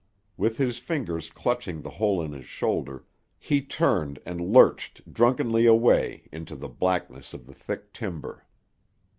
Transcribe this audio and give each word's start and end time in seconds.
With 0.35 0.57
his 0.57 0.79
fingers 0.79 1.29
clutching 1.29 1.83
the 1.83 1.91
hole 2.01 2.23
in 2.23 2.31
his 2.31 2.45
shoulder, 2.47 3.05
he 3.37 3.61
turned 3.61 4.17
and 4.25 4.41
lurched 4.41 5.13
drunkenly 5.13 5.67
away 5.67 6.27
into 6.31 6.55
the 6.55 6.69
blackness 6.69 7.35
of 7.35 7.45
the 7.45 7.53
thick 7.53 7.93
timber. 7.93 8.47